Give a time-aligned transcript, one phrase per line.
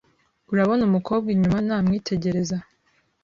[0.51, 1.57] Urabona umukobwa inyuma?
[1.67, 2.57] Namwitegereza.